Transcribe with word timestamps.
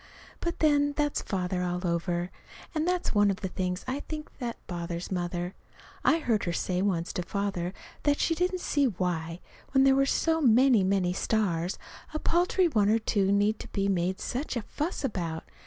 But, 0.39 0.61
then, 0.61 0.93
that's 0.93 1.21
Father 1.21 1.61
all 1.61 1.85
over. 1.85 2.31
And 2.73 2.87
that's 2.87 3.13
one 3.13 3.29
of 3.29 3.41
the 3.41 3.47
things, 3.47 3.85
I 3.87 3.99
think, 3.99 4.35
that 4.39 4.57
bothers 4.65 5.11
Mother. 5.11 5.53
I 6.03 6.17
heard 6.17 6.45
her 6.45 6.53
say 6.53 6.81
once 6.81 7.13
to 7.13 7.21
Father 7.21 7.71
that 8.01 8.19
she 8.19 8.33
didn't 8.33 8.61
see 8.61 8.85
why, 8.85 9.41
when 9.73 9.83
there 9.83 9.93
were 9.95 10.07
so 10.07 10.41
many, 10.41 10.83
many 10.83 11.13
stars, 11.13 11.77
a 12.15 12.17
paltry 12.17 12.67
one 12.67 12.89
or 12.89 12.97
two 12.97 13.25
more 13.25 13.33
need 13.33 13.59
to 13.59 13.67
be 13.67 13.87
made 13.87 14.19
such 14.19 14.55
a 14.57 14.63
fuss 14.63 15.03
about. 15.03 15.43